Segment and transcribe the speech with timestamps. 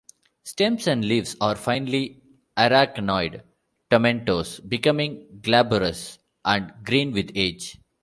[0.43, 2.23] Stems and leaves are finely
[2.57, 7.77] arachnoid-tomentose becoming glabrous and green with age.